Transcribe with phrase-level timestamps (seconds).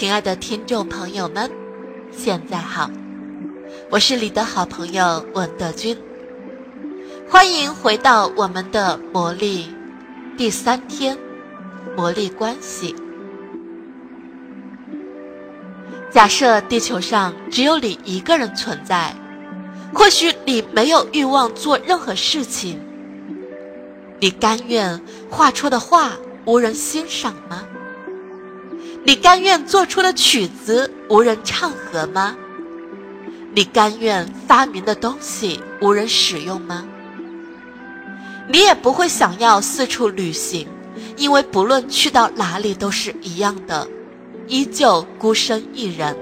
[0.00, 1.50] 亲爱的听众朋友们，
[2.10, 2.90] 现在好，
[3.90, 5.94] 我是你的好朋友文德君，
[7.28, 9.68] 欢迎回到我们的魔力
[10.38, 11.18] 第三天，
[11.98, 12.96] 魔力关系。
[16.10, 19.14] 假设地球上只有你一个人存在，
[19.92, 22.80] 或许你没有欲望做任何事情，
[24.18, 24.98] 你甘愿
[25.28, 26.12] 画出的画
[26.46, 27.66] 无人欣赏吗？
[29.02, 32.36] 你甘愿做出的曲子无人唱和吗？
[33.52, 36.84] 你甘愿发明的东西无人使用吗？
[38.46, 40.68] 你也不会想要四处旅行，
[41.16, 43.88] 因为不论去到哪里都是一样的，
[44.46, 46.14] 依旧孤身一人。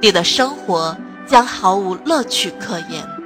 [0.00, 0.96] 你的生活
[1.26, 3.17] 将毫无乐趣可言。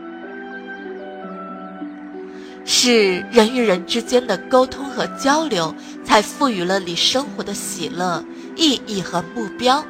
[2.74, 8.24] 是人与人之间的沟通和交流，才赋予了你生活的喜乐、
[8.56, 9.84] 意义和目标。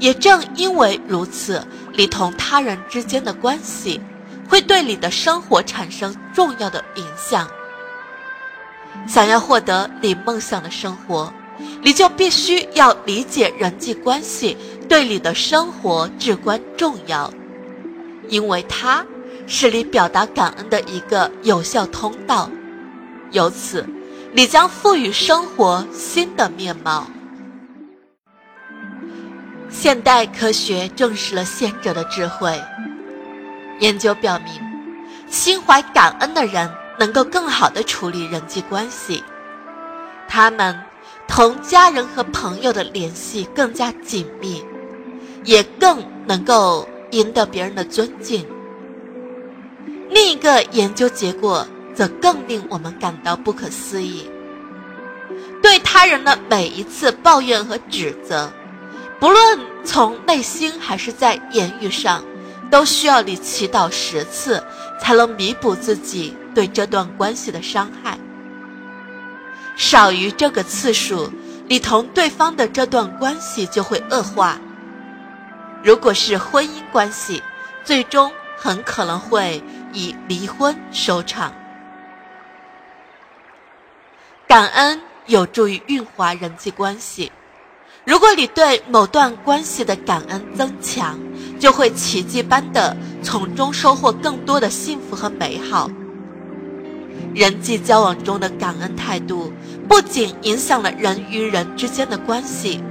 [0.00, 4.00] 也正因为如此，你同他人之间的关系
[4.48, 7.48] 会对你的生活产生重要的影响。
[9.06, 11.32] 想要获得你梦想的生活，
[11.80, 14.56] 你就必须要理解人际关系
[14.88, 17.32] 对你的生活至关重要，
[18.28, 19.06] 因为它。
[19.46, 22.48] 是你表达感恩的一个有效通道，
[23.30, 23.86] 由此，
[24.32, 27.06] 你将赋予生活新的面貌。
[29.68, 32.60] 现代科学证实了先者的智慧。
[33.80, 34.52] 研究表明，
[35.28, 39.24] 心怀感恩的人能够更好的处理人际关系，
[40.28, 40.78] 他们
[41.26, 44.62] 同家人和朋友的联系更加紧密，
[45.44, 48.46] 也更能够赢得别人的尊敬。
[50.12, 54.28] 另一个研究结果则更令我们感到不可思议：
[55.62, 58.52] 对他人的每一次抱怨和指责，
[59.18, 62.22] 不论从内心还是在言语上，
[62.70, 64.62] 都需要你祈祷十次
[65.00, 68.18] 才能弥补自己对这段关系的伤害。
[69.76, 71.32] 少于这个次数，
[71.68, 74.60] 你同对方的这段关系就会恶化。
[75.82, 77.42] 如果是婚姻关系，
[77.82, 79.64] 最终很可能会。
[79.92, 81.52] 以离婚收场。
[84.46, 87.30] 感恩有助于润滑人际关系。
[88.04, 91.18] 如果你对某段关系的感恩增强，
[91.58, 95.88] 就会奇迹般的从中收获更多的幸福和美好。
[97.34, 99.52] 人际交往中的感恩态度，
[99.88, 102.82] 不仅影响了人与人之间的关系，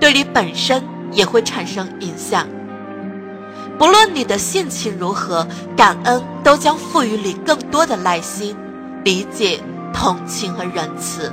[0.00, 0.82] 对你本身
[1.12, 2.48] 也会产生影响。
[3.78, 5.46] 不论你的性情如何，
[5.76, 8.56] 感恩都将赋予你更多的耐心、
[9.04, 9.60] 理解、
[9.92, 11.30] 同情和仁慈。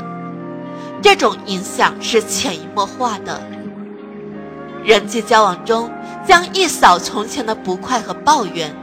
[1.02, 3.41] 这种影响是潜移默化的。
[4.84, 5.91] 人际交往中
[6.28, 8.75] 将一扫从前的不快和抱怨，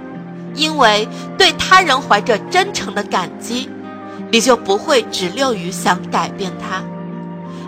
[0.55, 3.69] 因为对他人怀着真诚的感激，
[4.31, 6.81] 你就不会执拗于想改变他，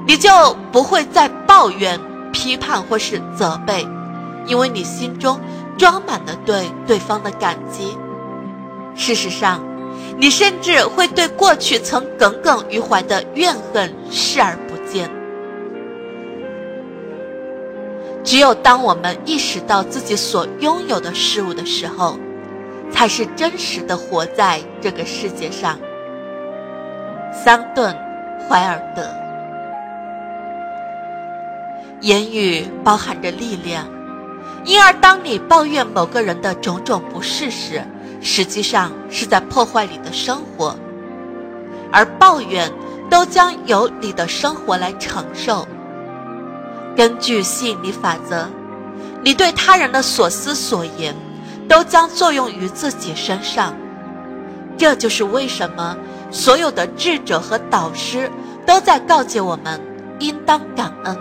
[0.07, 3.84] 你就不会再抱怨、批判或是责备，
[4.47, 5.41] 因为你心中。
[5.80, 7.96] 装满了对对方的感激。
[8.94, 9.64] 事实上，
[10.18, 15.10] 你甚至会对过去曾耿耿于怀的怨恨视而不见。
[18.22, 22.18] 只有当我们意识到自己所拥有的事物的时候，
[22.92, 25.78] 才是真实的活在这个世界上。
[27.32, 27.97] 桑顿·
[28.47, 29.02] 怀尔德。
[32.02, 34.00] 言语包含着力量。
[34.65, 37.82] 因而，当你抱怨某个人的种种不适时，
[38.21, 40.76] 实际上是在破坏你的生活，
[41.91, 42.71] 而抱怨
[43.09, 45.66] 都将由你的生活来承受。
[46.94, 48.47] 根据吸引力法则，
[49.22, 51.15] 你对他人的所思所言，
[51.66, 53.75] 都将作用于自己身上。
[54.77, 55.97] 这就是为什么
[56.31, 58.31] 所有的智者和导师
[58.66, 59.81] 都在告诫我们
[60.19, 61.16] 应当感恩。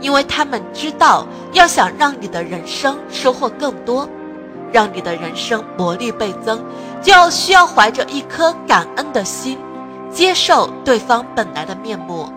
[0.00, 4.08] 因为他们知道，要想让你的人生收获更多，
[4.72, 6.62] 让你的人生魔力倍增，
[7.02, 9.58] 就要需要怀着一颗感恩的心，
[10.10, 12.32] 接受对方本来的面目。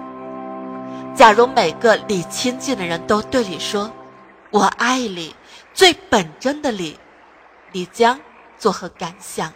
[1.15, 3.91] 假如每个你亲近的人都对你说
[4.49, 5.35] “我爱你”，
[5.73, 6.97] 最本真的你，
[7.71, 8.19] 你将
[8.57, 9.53] 作何感想？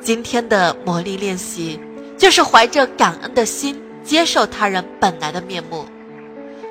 [0.00, 1.80] 今天的魔力练习，
[2.16, 3.82] 就是怀着感恩的心。
[4.08, 5.84] 接受他人本来的面目，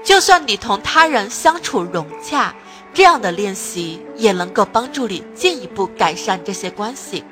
[0.04, 2.56] 就算你同他人相处融洽，
[2.96, 7.24] 这样的练习也能够帮助你进一步改善这些关系。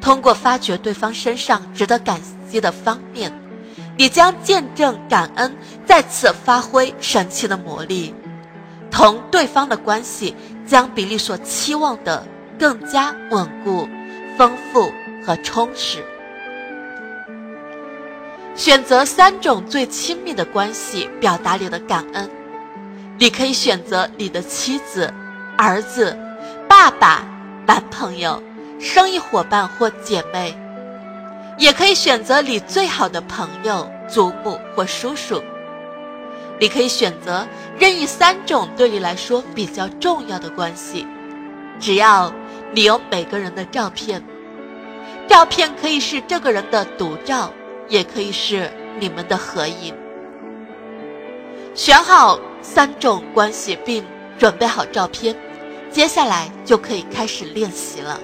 [0.00, 2.18] 通过发掘对方身上值得感
[2.50, 3.30] 激的方面，
[3.98, 5.54] 你将见证感恩
[5.84, 8.14] 再次发挥神奇的魔力，
[8.90, 10.34] 同对方的关系
[10.66, 12.26] 将比你所期望的
[12.58, 13.86] 更加稳固、
[14.38, 14.90] 丰富
[15.22, 16.02] 和充实。
[18.60, 22.28] 选择三种最亲密的关系表达你的感恩，
[23.18, 25.10] 你可以选择你的妻子、
[25.56, 26.14] 儿子、
[26.68, 27.24] 爸爸、
[27.66, 28.42] 男朋友、
[28.78, 30.54] 生意伙伴或姐妹，
[31.56, 35.42] 也可以选择你最好的朋友、祖母或叔叔。
[36.58, 37.48] 你可以选择
[37.78, 41.06] 任意三种对你来说比较重要的关系，
[41.80, 42.30] 只要
[42.72, 44.22] 你有每个人的照片，
[45.26, 47.50] 照片可以是这个人的独照。
[47.90, 49.94] 也可以是你们的合影。
[51.74, 54.02] 选好三种关系并
[54.38, 55.36] 准备好照片，
[55.90, 58.18] 接下来就可以开始练习了。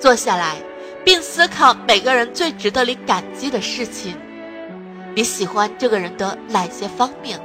[0.00, 0.56] 坐下来，
[1.04, 4.16] 并思考每个人最值得你感激的事情。
[5.14, 7.40] 你喜欢这个人的哪些方面？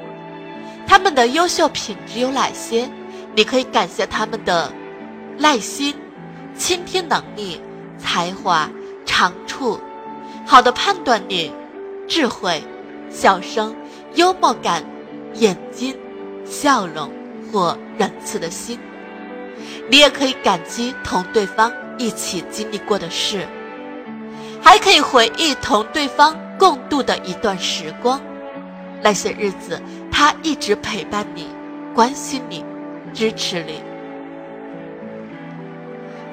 [0.86, 2.90] 他们的优秀品质有哪些？
[3.36, 4.72] 你可以感谢他们的
[5.38, 5.96] 耐心、
[6.56, 7.60] 倾听能力、
[7.98, 8.70] 才华、
[9.06, 9.80] 长处。
[10.46, 11.52] 好的判断力、
[12.08, 12.62] 智慧、
[13.10, 13.76] 笑声、
[14.16, 14.84] 幽默感、
[15.36, 15.98] 眼睛、
[16.46, 17.10] 笑容
[17.52, 18.78] 或仁慈的心，
[19.90, 23.48] 你也可以感激同对方一起经历过的事，
[24.62, 28.22] 还可以回忆同对方共度的一段时光，
[29.02, 29.82] 那些日子
[30.12, 31.48] 他一直陪伴你、
[31.96, 32.64] 关心你、
[33.14, 33.82] 支持你。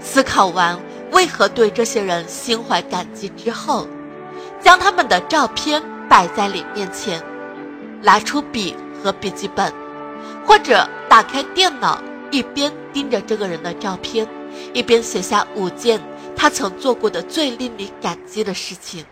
[0.00, 0.78] 思考完
[1.12, 3.86] 为何对这些人心怀感激之后。
[4.60, 7.22] 将他们的照片摆在你面前，
[8.02, 9.72] 拿出笔和笔记本，
[10.46, 14.28] 或者打开电脑，一边盯着这个人的照片，
[14.72, 16.00] 一边写下五件
[16.36, 19.04] 他曾做过的最令你感激的事情。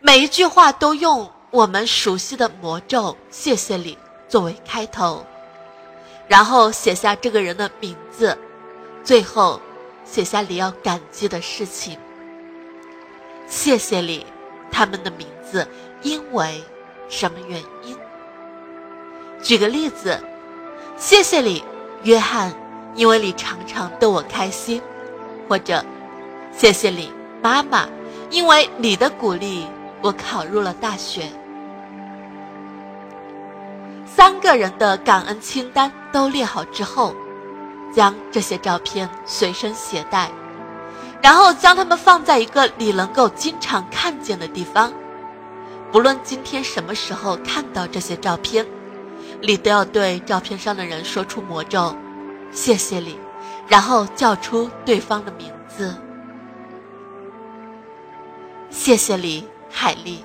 [0.00, 3.98] 每一句话都用我们熟悉的魔咒“谢谢你”
[4.28, 5.24] 作为开头，
[6.28, 8.38] 然后写下这个人的名字，
[9.02, 9.60] 最后
[10.04, 11.98] 写下你要感激的事情。
[13.48, 14.26] 谢谢你，
[14.70, 15.66] 他们的名字，
[16.02, 16.62] 因为
[17.08, 17.96] 什么原因？
[19.42, 20.20] 举个例子，
[20.96, 21.64] 谢谢你，
[22.02, 22.52] 约翰，
[22.94, 24.80] 因为你常常逗我开心；
[25.48, 25.82] 或者，
[26.52, 27.12] 谢谢你，
[27.42, 27.88] 妈妈，
[28.30, 29.66] 因为你的鼓励，
[30.02, 31.30] 我考入了大学。
[34.04, 37.14] 三个人的感恩清单都列好之后，
[37.94, 40.30] 将这些照片随身携带。
[41.22, 44.92] 然后将它们放在一个你能够经常看见的地方，
[45.90, 48.66] 不论今天什么时候看到这些照片，
[49.42, 51.94] 你都要对照片上的人说出魔咒，
[52.50, 53.18] 谢谢你，
[53.66, 55.94] 然后叫出对方的名字。
[58.70, 60.24] 谢谢你，海丽。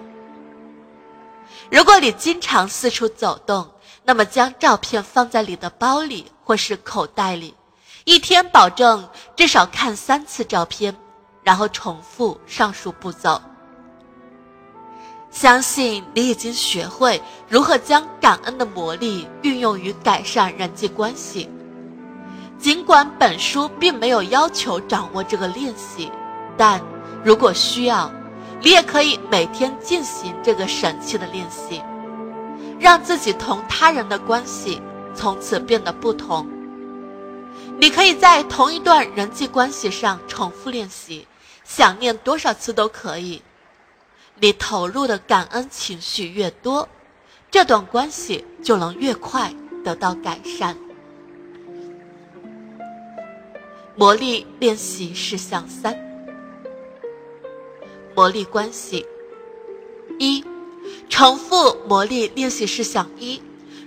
[1.72, 3.68] 如果你经常四处走动，
[4.04, 7.56] 那么将照片放在你的包里或是口袋里。
[8.06, 10.94] 一天保证至少看三次照片，
[11.42, 13.42] 然后重复上述步骤。
[15.32, 21.50] 相信你已经学会如何将感恩的魔力运用于改善人际关系。
[22.60, 26.12] 尽管本书并没有要求掌握这个练习，
[26.58, 26.82] 但
[27.24, 28.12] 如果需要，
[28.62, 31.82] 你也可以每天进行这个神奇的练习，
[32.80, 34.82] 让自己同他人的关系
[35.16, 36.48] 从此变得不同。
[37.80, 41.28] 你可以在同一段人际关系上重复练习，
[41.66, 43.42] 想念多少次都可以。
[44.40, 46.88] 你投入的感恩情绪越多，
[47.52, 49.54] 这段关系就能越快
[49.84, 50.78] 得到改善。
[53.96, 55.96] 魔力练习事项三：
[58.16, 59.06] 魔力关系
[60.20, 60.44] 一，
[61.10, 63.42] 重复魔力练习事项一，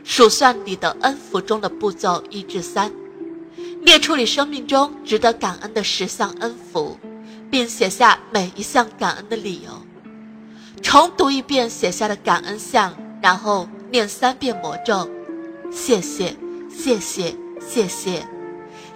[0.04, 2.92] 数算你的恩福中的步骤一至三。
[3.86, 6.98] 列出你生命中值得感恩的十项恩福，
[7.48, 9.70] 并写下每一项感恩的理由。
[10.82, 15.08] 重读一遍写下的感恩项，然后念三遍魔咒：
[15.70, 16.34] 谢谢，
[16.68, 18.26] 谢谢，谢谢。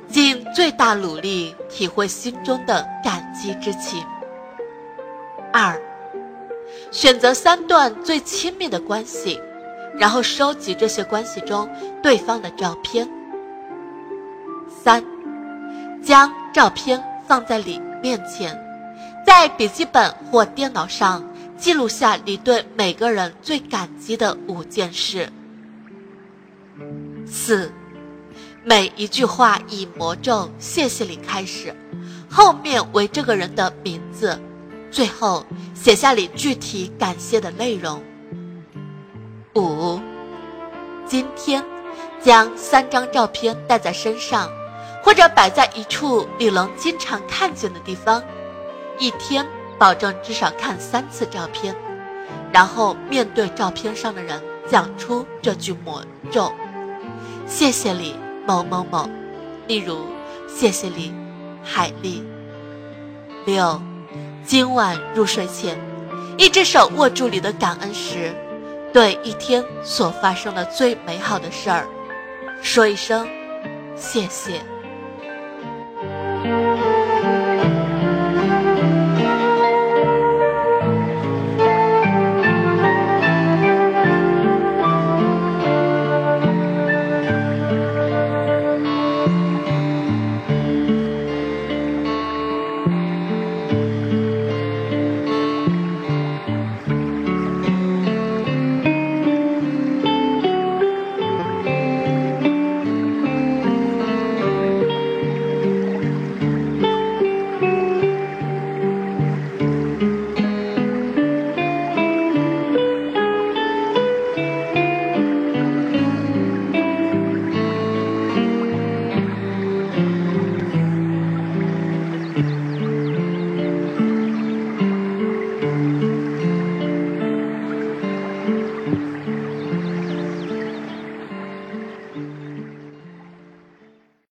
[0.08, 4.04] 尽最大努力体会心中的感激之情。
[5.52, 5.80] 二，
[6.90, 9.40] 选择三段最亲密的关系，
[9.96, 11.70] 然后收集这些关系中
[12.02, 13.08] 对方的照片。
[14.90, 15.04] 三，
[16.02, 18.58] 将照片放在你面前，
[19.24, 21.24] 在笔记本或电脑上
[21.56, 25.30] 记录下你对每个人最感激的五件事。
[27.24, 27.72] 四，
[28.64, 31.72] 每一句话以魔咒“谢谢你”开始，
[32.28, 34.36] 后面为这个人的名字，
[34.90, 38.02] 最后写下你具体感谢的内容。
[39.54, 40.00] 五，
[41.06, 41.64] 今天
[42.20, 44.50] 将三张照片带在身上，
[45.02, 48.22] 或者摆在一处你能经常看见的地方，
[48.98, 49.46] 一天
[49.78, 51.74] 保证至少看三次照片，
[52.52, 56.52] 然后面对照片上的人讲出这句魔咒
[57.46, 58.14] ：“谢谢你，
[58.46, 59.08] 某某某。”
[59.66, 60.06] 例如，
[60.48, 61.14] 谢谢你，
[61.64, 62.24] 海丽。
[63.46, 63.80] 六，
[64.44, 65.78] 今晚入睡前，
[66.36, 68.34] 一只手握住你的感恩石，
[68.92, 71.86] 对一天所发生的最美好的事儿，
[72.60, 73.26] 说一声
[73.96, 74.60] 谢谢。
[76.42, 76.99] Thank you.